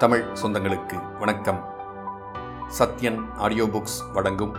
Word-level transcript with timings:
தமிழ் 0.00 0.24
சொந்தங்களுக்கு 0.42 1.18
வணக்கம். 1.18 1.74
Sathyan 2.78 3.32
audio 3.32 3.64
books 3.64 4.12
வழங்கும் 4.12 4.56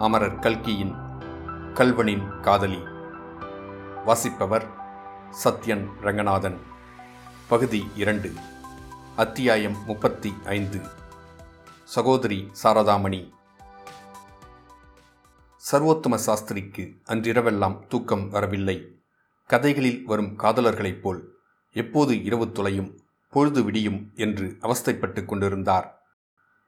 அமரர் 0.00 0.38
கல்கியின் 0.38 0.94
கல்வனின் 1.74 2.40
காதலி. 2.40 2.82
வாசிப்பவர் 4.04 4.66
சத்யன் 5.44 5.88
ரங்கநாதன். 6.00 6.60
பகுதி 7.48 7.90
இரண்டு. 7.96 8.32
அத்தியாயம் 9.16 9.84
முப்பத்தி 9.84 10.34
ஐந்து. 10.44 10.80
சகோதரி 11.84 12.50
சாரதாமணி. 12.62 13.30
சர்வோத்தம 15.72 16.18
சாஸ்திரிக்கு 16.26 17.02
அன்றிரவெல்லாம் 17.06 17.86
தூக்கம் 17.86 18.28
வரவில்லை. 18.28 19.00
கதைகளில் 19.46 20.04
வரும் 20.04 20.38
காதலர்களைப் 20.38 21.00
போல் 21.00 21.36
எப்போது 21.72 22.24
இரவு 22.24 22.44
துளையும் 22.44 23.04
பொழுது 23.36 23.64
விடியும் 23.64 24.12
என்று 24.14 24.56
அவஸ்தைப்பட்டு 24.62 25.24
கொண்டிருந்தார். 25.24 26.02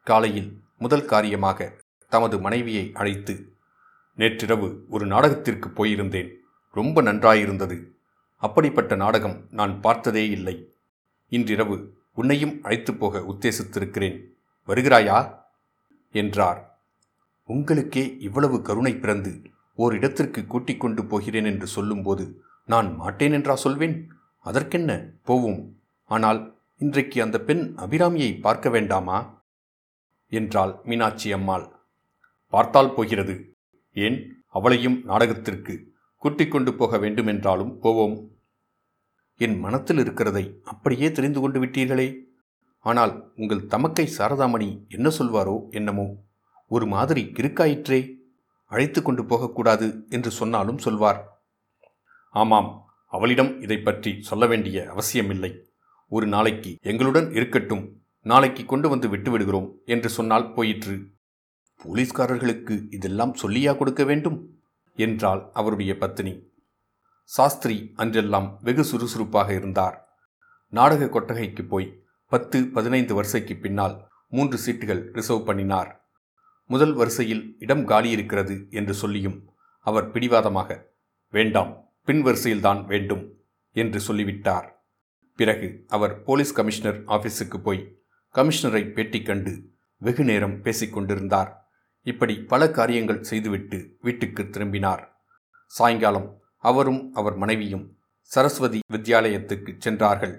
காலையில் 0.03 0.61
முதல் 0.79 1.05
காரியமாக 1.05 1.75
தமது 2.09 2.41
மனைவியை 2.41 2.91
அழைத்து 2.95 3.53
நேற்றிரவு 4.15 4.85
ஒரு 4.89 5.07
நாடகத்திற்கு 5.07 5.69
போயிருந்தேன். 5.69 6.35
ரொம்ப 6.73 7.03
நன்றாயிருந்தது. 7.03 7.89
அப்படிப்பட்ட 8.37 8.97
நாடகம் 8.97 9.47
நான் 9.51 9.81
பார்த்ததே 9.81 10.31
இல்லை. 10.31 10.73
இன்றிரவு 11.29 11.99
உன்னையும் 12.15 12.63
அழைத்துப் 12.63 13.01
போக 13.01 13.19
உத்தேசித்திருக்கிறேன். 13.19 14.25
வருகிறாயா? 14.67 15.39
என்றார். 16.13 16.79
உங்களுக்கே 17.45 18.17
இவ்வளவு 18.19 18.63
கருணை 18.63 18.97
பிறந்து 18.97 19.43
ஓரிடத்திற்கு 19.79 20.47
கூட்டிக் 20.47 20.81
கொண்டு 20.81 21.07
போகிறேன் 21.07 21.45
என்று 21.45 21.67
சொல்லும்போது 21.67 22.43
நான் 22.67 22.97
மாட்டேன் 22.97 23.33
என்றா 23.33 23.55
சொல்வேன்? 23.55 24.13
அதற்கென்ன? 24.39 25.07
போவோம். 25.25 25.77
ஆனால் 26.05 26.58
இன்றைக்கு 26.81 27.23
அந்த 27.23 27.41
பெண் 27.41 27.75
அபிராமியை 27.77 28.41
பார்க்க 28.41 28.69
வேண்டாமா? 28.69 29.47
என்றாள் 30.27 30.81
மீனாட்சி 30.85 31.33
அம்மாள். 31.33 31.87
பார்த்தால் 32.49 32.95
போகிறது. 32.95 33.57
ஏன்? 33.93 34.45
அவளையும் 34.47 35.03
நாடகத்திற்கு 35.05 35.93
கூட்டிக் 36.17 36.51
கொண்டு 36.51 36.75
போக 36.75 36.99
வேண்டுமென்றாலும் 36.99 37.79
போவோம். 37.79 38.31
என் 39.37 39.59
மனத்தில் 39.59 39.99
இருக்கிறதை 39.99 40.61
அப்படியே 40.65 41.13
தெரிந்து 41.13 41.41
கொண்டு 41.41 41.65
விட்டீர்களே. 41.65 42.19
ஆனால் 42.79 43.33
உங்கள் 43.37 43.67
தமக்கை 43.67 44.09
சாரதாமணி 44.19 44.89
என்ன 44.89 45.09
சொல்வாரோ 45.09 45.69
என்னமோ. 45.71 46.15
ஒரு 46.67 46.87
மாதிரி 46.87 47.25
கிறுக்காயிற்றே. 47.25 48.17
அழைத்து 48.65 49.03
கொண்டு 49.03 49.25
போகக்கூடாது 49.25 50.07
என்று 50.09 50.31
சொன்னாலும் 50.31 50.79
சொல்வார். 50.79 51.43
ஆமாம் 52.31 52.85
அவளிடம் 53.07 53.61
இதை 53.61 53.79
பற்றி 53.79 54.21
சொல்ல 54.21 54.47
வேண்டிய 54.47 54.91
அவசியமில்லை. 54.91 55.68
ஒரு 56.09 56.27
நாளைக்கு 56.27 56.77
எங்களுடன் 56.81 57.33
இருக்கட்டும். 57.33 58.03
நாளைக்கு 58.23 58.65
கொண்டு 58.65 58.89
வந்து 58.89 59.17
விட்டுவிடுகிறோம் 59.17 59.75
என்று 59.85 60.09
சொன்னால் 60.09 60.53
போயிற்று. 60.53 61.11
போலீஸ்காரர்களுக்கு 61.85 62.87
இதெல்லாம் 62.91 63.35
சொல்லியா 63.43 63.77
கொடுக்க 63.77 64.05
வேண்டும்? 64.05 64.59
என்றாள் 64.95 65.51
அவருடைய 65.53 65.97
பத்தினி 65.97 66.53
சாஸ்திரி 67.25 67.93
அன்றெல்லாம் 67.97 68.57
வெகு 68.61 68.85
சுறுசுறுப்பாக 68.85 69.55
இருந்தார். 69.55 70.09
நாடக 70.69 71.09
கொட்டகைக்கு 71.09 71.65
போய் 71.65 72.03
பத்து 72.27 72.67
பதினைந்து 72.67 73.15
வரிசைக்கு 73.15 73.57
பின்னால் 73.57 74.09
மூன்று 74.29 74.59
சீட்டுகள் 74.67 75.13
ரிசர்வ் 75.13 75.47
பண்ணினார். 75.47 76.11
முதல் 76.67 76.93
வரிசையில் 76.93 77.57
இடம் 77.59 77.89
காலியிருக்கிறது 77.89 78.71
என்று 78.71 78.95
சொல்லியும் 78.95 79.49
அவர் 79.79 80.11
பிடிவாதமாக 80.11 80.97
வேண்டாம் 81.29 81.91
பின் 82.05 82.25
வரிசையில்தான் 82.25 82.85
வேண்டும் 82.87 83.35
என்று 83.73 84.01
சொல்லிவிட்டார். 84.01 84.78
பிறகு 85.41 85.69
அவர் 85.89 86.23
போலீஸ் 86.23 86.53
கமிஷனர் 86.53 86.99
ஆஃபீஸுக்கு 87.05 87.59
போய் 87.63 87.83
கமிஷனரை 88.35 88.83
பேட்டி 88.93 89.21
கண்டு 89.23 89.53
வெகு 89.97 90.25
நேரம் 90.25 90.57
பேசிக்கொண்டிருந்தார் 90.65 91.51
இப்படி 92.07 92.35
பல 92.53 92.71
காரியங்கள் 92.71 93.23
செய்துவிட்டு 93.23 93.79
வீட்டுக்கு 94.01 94.43
திரும்பினார். 94.51 95.03
சாயங்காலம் 95.67 96.29
அவரும் 96.59 97.01
அவர் 97.15 97.37
மனைவியும் 97.37 97.87
சரஸ்வதி 98.21 98.81
வித்யாலயத்துக்கு 98.93 99.73
சென்றார்கள். 99.79 100.37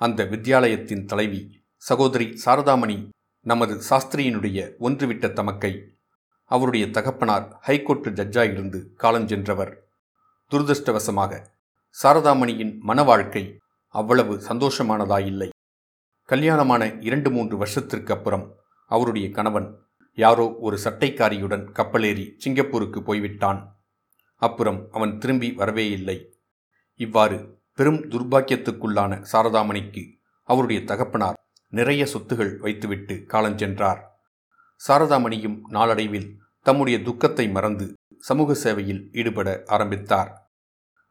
அந்த 0.00 0.24
வித்யாலயத்தின் 0.24 1.04
தலைவி 1.04 1.40
சகோதரி 1.82 2.26
சாரதாமணி 2.44 2.98
நமது 3.46 3.74
சாஸ்திரியினுடைய 3.90 4.58
ஒன்றுவிட்ட 4.80 5.32
தமக்கை. 5.32 5.72
அவருடைய 6.50 6.84
தகப்பனார் 6.90 7.46
ஹைகோர்ட்டு 7.66 8.10
ஜட்ஜாயிருந்து 8.18 8.78
காலஞ்சென்றவர். 9.02 9.72
துரதிருஷ்டவசமாக 10.50 11.32
சாரதாமணியின் 11.96 12.74
மன 12.80 13.02
வாழ்க்கை 13.02 13.44
அவ்வளவு 13.92 14.34
சந்தோஷமானதாயில்லை. 14.36 15.48
கல்யாணமான 16.28 16.92
இரண்டு 17.00 17.30
மூன்று 17.30 17.56
வருஷத்திற்கு 17.56 18.14
அப்புறம் 18.14 18.56
அவருடைய 18.86 19.30
கணவன் 19.30 19.78
யாரோ 20.12 20.56
ஒரு 20.60 20.78
சட்டைக்காரியுடன் 20.84 21.64
கப்பலேறி 21.72 22.32
சிங்கப்பூருக்கு 22.36 23.02
போய்விட்டான். 23.02 23.84
அப்புறம் 24.36 24.88
அவன் 24.90 25.18
திரும்பி 25.18 25.52
வரவே 25.52 25.90
இல்லை. 25.90 26.40
இவ்வாறு 26.94 27.60
பெரும் 27.74 28.00
துர்பாக்கியத்துக்குள்ளான 28.02 29.24
சாரதாமணிக்கு 29.32 30.12
அவருடைய 30.42 30.84
தகப்பனார் 30.84 31.34
நிறைய 31.68 32.04
சொத்துகள் 32.04 32.56
வைத்துவிட்டு 32.56 33.24
காலஞ்சென்றார் 33.28 34.00
சாரதாமணியும் 34.88 35.60
நாளடைவில் 35.68 36.38
தம்முடைய 36.62 37.02
துக்கத்தை 37.02 37.48
மறந்து 37.48 37.92
சமூக 38.18 38.54
சேவையில் 38.54 39.08
ஈடுபட 39.12 39.62
ஆரம்பித்தார். 39.66 40.52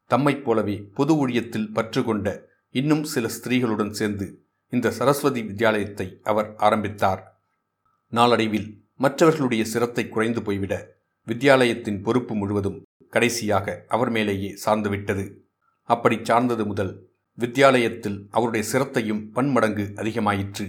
தம்மைப் 0.05 0.45
போலவே 0.45 0.89
பொது 0.93 1.27
ஊழியத்தில் 1.27 1.73
பற்று 1.73 2.03
கொண்ட 2.03 2.49
இன்னும் 2.71 3.03
சில 3.03 3.27
ஸ்திரீகளுடன் 3.27 3.89
சேர்ந்து 3.89 4.47
இந்த 4.69 4.91
சரஸ்வதி 4.91 5.41
வித்யாலயத்தை 5.41 6.19
அவர் 6.23 6.55
ஆரம்பித்தார். 6.55 7.43
நாளடைவில் 8.07 8.85
மற்றவர்களுடைய 8.95 9.65
சிரத்தை 9.65 10.09
குறைந்து 10.09 10.41
போய்விட 10.41 10.99
வித்யாலயத்தின் 11.27 12.01
பொறுப்பு 12.01 12.35
முழுவதும் 12.35 12.81
கடைசியாக 13.09 13.85
அவர் 13.87 14.09
மேலேயே 14.09 14.57
சார்ந்துவிட்டது. 14.65 15.25
அப்படி 15.83 16.19
சார்ந்தது 16.23 16.65
முதல் 16.65 17.09
வித்யாலயத்தில் 17.37 18.27
அவருடைய 18.29 18.63
சிரத்தையும் 18.71 19.31
பன்மடங்கு 19.31 19.91
அதிகமாயிற்று. 19.95 20.65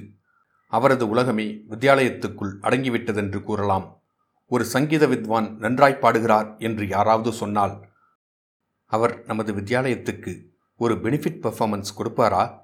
அவரது 0.67 1.09
உலகமே 1.09 1.47
வித்யாலயத்துக்குள் 1.71 2.53
அடங்கிவிட்டதென்று 2.63 3.43
கூறலாம். 3.43 4.03
ஒரு 4.47 4.65
சங்கீத 4.65 5.07
வித்வான் 5.07 5.57
நன்றாய் 5.57 5.99
பாடுகிறார் 5.99 6.57
என்று 6.59 6.89
யாராவது 6.89 7.33
சொன்னால் 7.33 7.75
அவர் 8.87 9.25
நமது 9.25 9.53
வித்யாலயத்துக்கு 9.53 10.33
ஒரு 10.77 10.95
பெனிஃபிட் 10.95 11.41
பெர்ஃபார்மன்ஸ் 11.43 11.95
கொடுப்பாரா? 11.99 12.61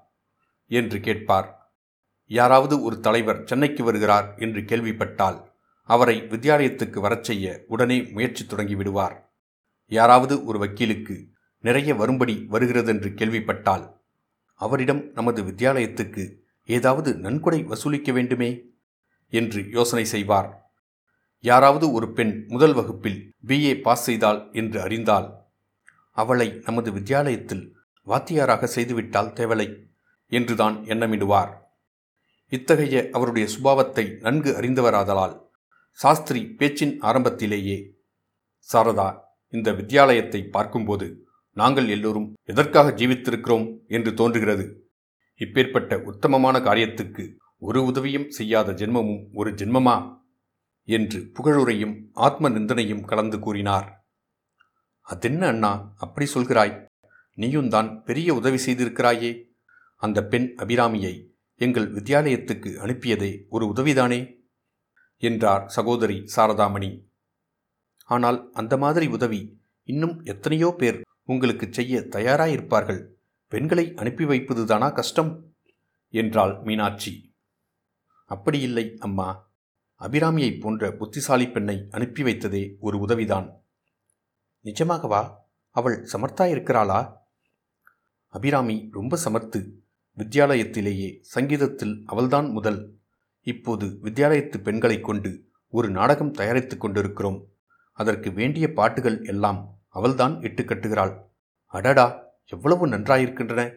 என்று 0.69 1.00
கேட்பார். 1.00 1.72
யாராவது 2.26 2.82
ஒரு 2.82 3.00
தலைவர் 3.00 3.44
சென்னைக்கு 3.44 3.84
வருகிறார் 3.84 4.34
என்று 4.36 4.60
கேள்விப்பட்டால் 4.60 5.52
அவரை 5.82 6.22
வித்யாலயத்துக்கு 6.22 7.00
வரச் 7.00 7.24
செய்ய 7.24 7.64
உடனே 7.66 8.02
முயற்சி 8.02 8.47
தொடங்கி 8.47 8.74
விடுவார். 8.74 9.32
யாராவது 9.86 10.44
ஒரு 10.44 10.58
வக்கீலுக்கு 10.58 11.28
நிறைய 11.58 11.94
வரும்படி 11.94 12.47
வருகிறதென்று 12.48 13.10
கேள்விப்பட்டால் 13.10 14.00
அவரிடம் 14.54 15.12
நமது 15.12 15.42
வித்யாலயத்துக்கு 15.42 16.36
ஏதாவது 16.64 17.14
நன்கொடை 17.14 17.62
வசூலிக்க 17.62 18.12
வேண்டுமே? 18.12 18.64
என்று 19.30 19.68
யோசனை 19.70 20.04
செய்வார். 20.04 20.72
யாராவது 21.41 21.92
ஒரு 21.92 22.12
பெண் 22.12 22.44
முதல் 22.48 22.72
வகுப்பில் 22.72 23.34
பிஏ 23.47 23.80
பாஸ் 23.80 24.02
செய்தாள் 24.02 24.48
என்று 24.52 24.80
அறிந்தால் 24.80 25.47
அவளை 26.12 26.62
நமது 26.64 26.92
வித்யாலயத்தில் 26.92 27.76
வாத்தியாராக 28.08 28.66
செய்துவிட்டால் 28.66 29.34
தேவலை 29.38 29.69
என்றுதான் 30.26 30.76
எண்ணமிடுவார். 30.76 31.52
இத்தகைய 32.48 33.08
அவருடைய 33.12 33.48
சுபாவத்தை 33.54 34.20
நன்கு 34.20 34.50
அறிந்தவராதலால் 34.52 35.34
சாஸ்திரி 35.91 36.42
பேச்சின் 36.47 37.00
ஆரம்பத்திலேயே 37.00 37.78
சாரதா 38.72 39.08
இந்த 39.48 39.72
வித்யாலயத்தை 39.72 40.50
பார்க்கும்போது 40.50 41.26
நாங்கள் 41.52 41.88
எல்லோரும் 41.88 42.34
எதற்காக 42.44 42.91
ஜீவித்திருக்கிறோம்? 42.91 43.66
என்று 43.86 44.15
தோன்றுகிறது. 44.15 44.91
இப்பேற்பட்ட 45.38 46.03
உத்தமமான 46.03 46.59
காரியத்துக்கு 46.59 47.36
ஒரு 47.59 47.84
உதவியும் 47.84 48.30
செய்யாத 48.30 48.72
ஜென்மமும் 48.72 49.24
ஒரு 49.33 49.50
ஜென்மமா? 49.53 49.97
என்று 50.88 51.33
புகழுரையும் 51.34 51.94
ஆத்ம 52.12 52.48
நிந்தனையும் 52.48 53.04
கலந்து 53.04 53.38
கூறினார். 53.38 53.88
அதென்ன 55.00 55.47
அண்ணா 55.47 55.92
அப்படி 55.98 56.27
சொல்கிறாய்? 56.34 56.87
நீயும் 57.38 57.68
தான் 57.68 58.02
பெரிய 58.02 58.34
உதவி 58.34 58.56
செய்திருக்கிறாயே. 58.66 59.42
அந்த 59.96 60.24
பெண் 60.24 60.54
அபிராமியை 60.56 61.26
எங்கள் 61.54 61.92
வித்யாலயத்துக்கு 61.92 62.70
அனுப்பியதே 62.78 63.46
ஒரு 63.48 63.66
உதவிதானே? 63.66 64.36
என்றார் 65.16 65.68
சகோதரி 65.68 66.24
சாரதாமணி. 66.36 67.04
ஆனால் 68.04 68.50
அந்த 68.52 68.76
மாதிரி 68.76 69.06
உதவி 69.06 69.60
இன்னும் 69.82 70.20
எத்தனையோ 70.22 70.74
பேர் 70.78 71.00
உங்களுக்கு 71.24 71.68
செய்ய 71.70 72.00
தயாராயிருப்பார்கள். 72.00 73.06
பெண்களை 73.48 73.92
அனுப்பி 73.96 74.24
வைப்பதுதானா 74.24 74.92
கஷ்டம்? 74.92 75.54
என்றாள் 76.08 76.62
மீனாட்சி. 76.62 77.34
அப்படியில்லை 78.28 78.96
அம்மா. 78.96 79.50
அபிராமியைப் 80.00 80.60
போன்ற 80.60 80.92
புத்திசாலி 80.92 81.48
பெண்ணை 81.48 81.86
அனுப்பி 81.90 82.22
வைத்ததே 82.22 82.76
ஒரு 82.78 82.98
உதவிதான். 82.98 83.62
நிஜமாகவா? 84.64 85.34
அவள் 85.70 86.08
சமர்த்தா 86.12 86.50
இருக்கிறாளா? 86.50 87.17
அபிராமி 88.28 88.89
ரொம்ப 88.92 89.19
சமர்த்து 89.25 89.69
வித்யாலயத்திலேயே 90.19 91.19
சங்கீதத்தில் 91.21 92.03
அவள்தான் 92.07 92.51
முதல். 92.51 92.98
இப்போது 93.42 93.86
வித்யாலயத்து 94.03 94.63
பெண்களைக் 94.63 95.04
கொண்டு 95.04 95.47
ஒரு 95.69 95.91
நாடகம் 95.91 96.30
தயாரித்துக் 96.30 96.80
கொண்டிருக்கிறோம். 96.80 97.47
அதற்கு 97.92 98.33
வேண்டிய 98.33 98.72
பாட்டுகள் 98.72 99.25
எல்லாம் 99.25 99.78
அவள்தான் 99.89 100.39
இட்டுக்கட்டுகிறாள் 100.41 101.16
அடடா 101.66 102.27
எவ்வளவு 102.47 102.89
நன்றாயிருக்கின்றன. 102.89 103.75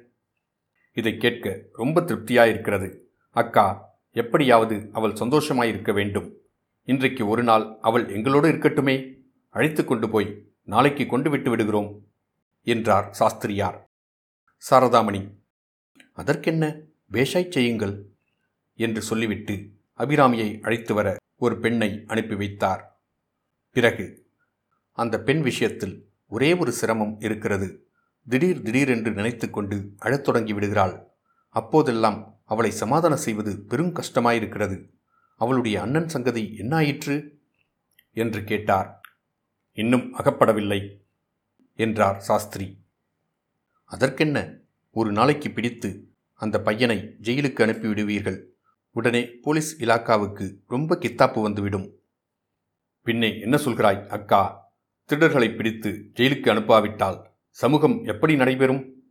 இதை 0.94 1.18
கேட்க 1.18 1.62
ரொம்ப 1.74 2.02
திருப்தியாயிருக்கிறது. 2.02 3.00
அக்கா 3.30 3.90
எப்படியாவது 4.12 4.90
அவள் 4.92 5.12
சந்தோஷமாயிருக்க 5.12 5.94
வேண்டும். 5.94 6.38
இன்றைக்கு 6.84 7.28
ஒரு 7.28 7.44
நாள் 7.44 7.78
அவள் 7.82 8.10
எங்களோடு 8.10 8.52
இருக்கட்டுமே. 8.52 9.16
அழைத்து 9.50 9.86
கொண்டு 9.86 10.10
போய் 10.10 10.46
நாளைக்கு 10.62 11.06
கொண்டு 11.06 11.30
விட்டு 11.30 11.50
விடுகிறோம் 11.50 12.08
என்றார் 12.62 13.14
சாஸ்திரியார். 13.14 13.91
சாரதாமணி. 14.70 15.36
அதற்கென்ன? 16.14 16.78
பேஷாய் 17.12 17.52
செய்யுங்கள் 17.52 18.10
என்று 18.76 19.02
சொல்லிவிட்டு 19.02 19.72
அபிராமியை 19.98 20.62
அழைத்து 20.62 20.94
வர 20.94 21.18
ஒரு 21.36 21.60
பெண்ணை 21.60 22.04
அனுப்பி 22.08 22.36
வைத்தார். 22.36 23.02
பிறகு 23.72 24.30
அந்த 24.92 25.20
பெண் 25.20 25.42
விஷயத்தில் 25.42 26.10
ஒரே 26.28 26.58
ஒரு 26.58 26.72
சிரமம் 26.72 27.20
இருக்கிறது. 27.20 27.88
திடீர் 28.30 28.62
திடீரென்று 28.62 29.12
நினைத்து 29.12 29.50
கொண்டு 29.50 29.94
அழத் 29.98 30.24
தொடங்கி 30.24 30.54
விடுகிறாள். 30.54 31.12
அப்போதெல்லாம் 31.50 32.40
அவளை 32.46 32.72
சமாதானம் 32.72 33.18
செய்வது 33.18 33.60
பெரும் 33.60 33.94
கஷ்டமாயிருக்கிறது. 33.94 34.90
அவளுடைய 35.36 35.82
அண்ணன் 35.82 36.10
சங்கதி 36.10 36.56
என்னாயிற்று? 36.58 37.30
என்று 38.14 38.44
கேட்டார். 38.44 39.02
இன்னும் 39.74 40.18
அகப்படவில்லை 40.18 41.02
என்றார் 41.76 42.20
சாஸ்திரி. 42.20 42.81
அதற்கென்ன? 43.92 44.60
ஒரு 44.92 45.12
நாளைக்கு 45.12 45.52
பிடித்து 45.52 46.10
அந்த 46.34 46.62
பையனை 46.62 46.98
ஜெயிலுக்கு 46.98 47.64
அனுப்பிவிடுவீர்கள். 47.66 48.46
உடனே 48.92 49.30
போலீஸ் 49.42 49.82
இலாக்காவுக்கு 49.82 50.56
ரொம்ப 50.68 50.96
கித்தாப்பு 50.96 51.42
வந்துவிடும். 51.42 52.00
பின்னே 53.02 53.40
என்ன 53.40 53.58
சொல்கிறாய் 53.58 54.08
அக்கா? 54.08 54.72
திருடர்களை 55.10 55.56
பிடித்து 55.56 56.12
ஜெயிலுக்கு 56.14 56.54
அனுப்பாவிட்டால் 56.54 57.22
சமூகம் 57.50 58.04
எப்படி 58.04 58.36
நடைபெறும்? 58.36 59.04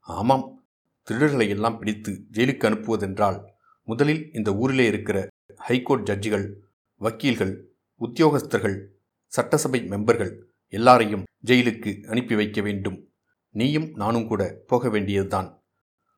ஆமாம். 0.00 0.64
திருடர்களை 1.10 1.48
எல்லாம் 1.48 1.78
பிடித்து 1.78 2.26
ஜெயிலுக்கு 2.32 2.68
அனுப்புவதென்றால் 2.68 3.44
முதலில் 3.84 4.30
இந்த 4.32 4.54
ஊரிலே 4.54 4.86
இருக்கிற 4.86 5.28
ஹைகோர்ட் 5.56 6.08
ஜட்ஜிகள் 6.08 6.52
வக்கீல்கள் 7.00 7.62
உத்தியோகஸ்தர்கள் 8.00 8.86
சட்டசபை 9.26 9.80
மெம்பர்கள் 9.88 10.42
எல்லாரையும் 10.68 11.24
ஜெயிலுக்கு 11.44 12.06
அனுப்பி 12.06 12.34
வைக்க 12.34 12.60
வேண்டும். 12.60 13.09
நீயும் 13.50 13.94
நானும் 13.94 14.26
கூட 14.26 14.62
போக 14.66 14.88
வேண்டியதுதான். 14.88 15.62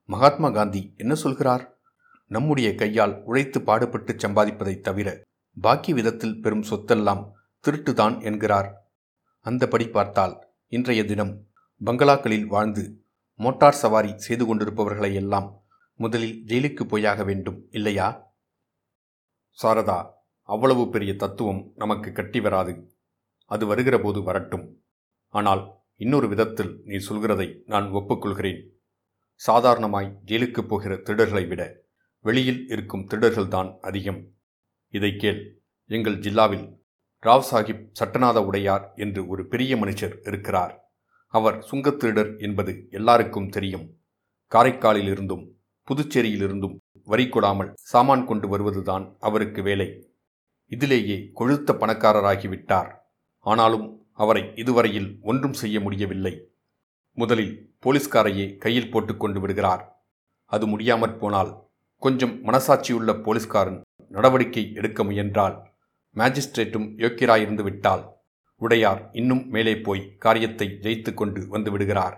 மகாத்மா 0.05 0.51
காந்தி 0.51 0.95
என்ன 0.97 1.15
சொல்கிறார்? 1.15 1.81
நம்முடைய 2.27 2.75
கையால் 2.75 3.23
உழைத்து 3.23 3.63
பாடுபட்டு 3.63 4.13
சம்பாதிப்பதைத் 4.13 4.81
தவிர 4.81 5.23
பாக்கி 5.61 5.93
விதத்தில் 5.93 6.41
பெறும் 6.41 6.63
சொத்தெல்லாம் 6.63 7.31
திருட்டுதான் 7.69 8.23
என்கிறார். 8.23 8.93
அந்தபடி 9.45 9.91
பார்த்தால் 9.91 10.47
இன்றைய 10.69 11.05
தினம் 11.05 11.47
பங்களாக்களில் 11.85 12.47
வாழ்ந்து 12.47 13.07
மோட்டார் 13.35 13.75
சவாரி 13.75 14.19
செய்து 14.19 14.47
கொண்டிருப்பவர்களை 14.47 15.15
எல்லாம் 15.15 15.63
முதலில் 15.95 16.45
ஜெயிலுக்கு 16.47 16.85
போயாக 16.85 17.25
வேண்டும் 17.25 17.69
இல்லையா? 17.71 18.35
சாரதா 19.63 20.11
அவ்வளவு 20.43 20.89
பெரிய 20.89 21.17
தத்துவம் 21.17 21.73
நமக்கு 21.75 22.13
கட்டி 22.13 22.41
வராது. 22.41 22.97
அது 23.47 23.67
வருகிற 23.67 23.99
போது 23.99 24.23
வரட்டும். 24.23 24.85
ஆனால் 25.29 25.82
இன்னொரு 26.03 26.29
விதத்தில் 26.29 26.81
நீ 26.85 26.97
சொல்கிறதை 26.97 27.63
நான் 27.67 27.93
ஒப்புக்கொள்கிறேன். 27.93 28.69
சாதாரணமாய் 29.35 30.19
ஜெயிலுக்குப் 30.27 30.69
போகிற 30.69 30.95
திருடர்களை 30.95 31.49
விட 31.49 31.77
வெளியில் 32.21 32.65
இருக்கும் 32.69 33.09
திருடர்கள்தான் 33.09 33.79
அதிகம். 33.81 34.25
இதை 34.89 35.17
கேள் 35.17 35.63
எங்கள் 35.87 36.19
ஜில்லாவில் 36.19 36.75
ராவ் 37.23 37.43
சாஹிப் 37.51 37.91
சட்டநாத 38.01 38.45
உடையார் 38.45 38.93
என்று 38.95 39.27
ஒரு 39.27 39.47
பெரிய 39.47 39.77
மனுஷர் 39.77 40.29
இருக்கிறார். 40.29 40.93
அவர் 41.27 41.67
சுங்கத் 41.71 41.97
திருடர் 41.97 42.37
என்பது 42.37 42.87
எல்லாருக்கும் 42.91 43.49
தெரியும். 43.49 44.01
காரைக்காலிலிருந்தும் 44.51 45.49
புதுச்சேரியிலிருந்தும் 45.89 46.77
வரி 47.05 47.25
கொடாமல் 47.25 47.73
சாமான் 47.75 48.25
கொண்டு 48.25 48.49
வருவதுதான் 48.49 49.17
அவருக்கு 49.21 49.63
வேலை. 49.63 50.15
இதிலேயே 50.71 51.31
கொழுத்த 51.35 51.73
பணக்காரராகிவிட்டார். 51.73 52.95
ஆனாலும் 53.39 54.02
அவரை 54.13 54.53
இதுவரையில் 54.55 55.19
ஒன்றும் 55.23 55.53
செய்ய 55.53 55.81
முடியவில்லை. 55.81 56.35
முதலில் 57.13 57.77
போலீஸ்காரையே 57.87 58.57
கையில் 58.57 58.91
போட்டுக்கொண்டு 58.91 59.41
விடுகிறார். 59.41 59.83
அது 60.45 60.67
முடியாமற் 60.67 61.21
போனால் 61.21 61.53
கொஞ்சம் 61.99 62.35
மனசாட்சியுள்ள 62.45 63.23
போலீஸ்காரன் 63.23 63.81
நடவடிக்கை 64.09 64.75
எடுக்க 64.75 65.05
முயன்றால் 65.05 65.57
மேஜிஸ்ட்ரேட்டும் 66.17 66.89
யோக்கியராயிருந்து 67.03 67.63
விட்டால் 67.63 68.03
உடையார் 68.57 69.09
இன்னும் 69.13 69.49
மேலே 69.49 69.75
போய் 69.77 70.17
காரியத்தை 70.19 70.79
ஜெயித்து 70.81 71.15
கொண்டு 71.15 71.49
வந்து 71.49 71.71
விடுகிறார். 71.71 72.17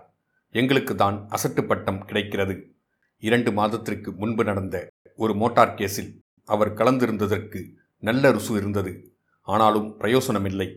எங்களுக்கு 0.50 0.94
தான் 0.94 1.29
அசட்டு 1.31 1.62
பட்டம் 1.62 2.05
கிடைக்கிறது. 2.05 2.76
இரண்டு 3.19 3.52
மாதத்திற்கு 3.52 4.12
முன்பு 4.12 4.44
நடந்த 4.44 4.76
ஒரு 5.17 5.35
மோட்டார் 5.35 5.75
கேஸில் 5.75 6.11
அவர் 6.44 6.75
கலந்திருந்ததற்கு 6.75 7.61
நல்ல 7.99 8.32
ருசு 8.32 8.56
இருந்தது. 8.56 8.93
ஆனாலும் 9.49 9.99
பிரயோசனமில்லை. 9.99 10.69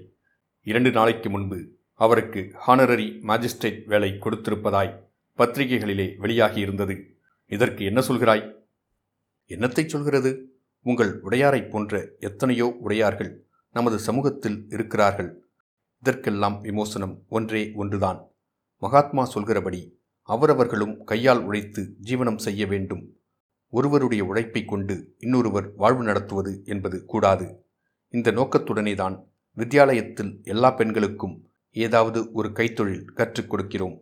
இரண்டு 0.68 0.92
நாளைக்கு 0.92 1.30
முன்பு 1.30 1.78
அவருக்கு 1.94 2.52
ஹானரரி 2.68 3.06
மாஜிஸ்ட்ரேட் 3.28 3.86
வேலை 3.86 4.10
கொடுத்திருப்பதாய் 4.12 4.98
பத்திரிகைகளிலே 5.38 6.08
வெளியாகியிருந்தது. 6.22 7.04
இதற்கு 7.46 7.86
என்ன 7.86 8.00
சொல்கிறாய்? 8.00 8.52
என்னத்தை 9.48 9.86
சொல்கிறது? 9.86 10.60
உங்கள் 10.81 11.22
உடையாரைப் 11.22 11.69
போன்ற 11.69 12.12
எத்தனையோ 12.19 12.75
உடையார்கள் 12.80 13.46
நமது 13.72 14.00
சமூகத்தில் 14.00 14.66
இருக்கிறார்கள். 14.69 15.46
இதற்கெல்லாம் 16.00 16.62
விமோசனம் 16.62 17.24
ஒன்றே 17.30 17.72
ஒன்றுதான். 17.75 18.28
மகாத்மா 18.78 19.24
சொல்கிறபடி 19.24 20.00
அவரவர்களும் 20.22 21.04
கையால் 21.04 21.44
உழைத்து 21.44 21.96
ஜீவனம் 22.04 22.38
செய்ய 22.38 22.66
வேண்டும். 22.66 23.18
ஒருவருடைய 23.69 24.25
உழைப்பை 24.25 24.66
கொண்டு 24.66 25.16
இன்னொருவர் 25.19 25.74
வாழ்வு 25.75 26.04
நடத்துவது 26.04 26.62
என்பது 26.66 27.06
கூடாது. 27.06 27.66
இந்த 28.10 28.31
நோக்கத்துடனேதான் 28.31 29.36
வித்யாலயத்தில் 29.57 30.44
எல்லா 30.44 30.71
பெண்களுக்கும் 30.71 31.48
ஏதாவது 31.71 32.31
ஒரு 32.31 32.50
கைத்தொழில் 32.50 33.06
கற்றுக் 33.06 33.54
கொடுக்கிறோம். 33.54 33.98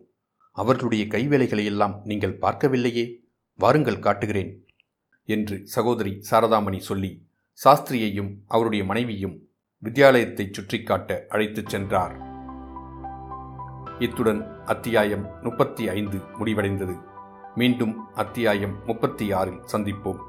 அவர்களுடைய 0.52 1.04
கைவேலைகளையெல்லாம் 1.04 2.00
நீங்கள் 2.04 2.38
பார்க்கவில்லையே? 2.38 3.16
வாருங்கள் 3.54 3.98
காட்டுகிறேன் 3.98 4.66
என்று 5.24 5.66
சகோதரி 5.66 6.22
சாரதாமணி 6.30 6.78
சொல்லி 6.78 7.26
சாஸ்திரியையும் 7.64 8.36
அவருடைய 8.46 8.84
மனைவியும் 8.84 9.48
வித்யாலயத்தை 9.84 10.52
சுற்றி 10.52 10.82
காட்ட 10.82 11.24
அழைத்துச் 11.28 11.68
சென்றார். 11.68 12.14
இத்துடன் 13.98 14.64
அத்தியாயம் 14.64 15.42
முப்பத்தி 15.42 15.88
ஐந்து 15.88 16.18
முடிவடைந்தது. 16.18 17.02
மீண்டும் 17.54 18.14
அத்தியாயம் 18.14 18.84
முப்பத்தி 18.84 19.32
ஆறில் 19.32 19.62
சந்திப்போம். 19.72 20.20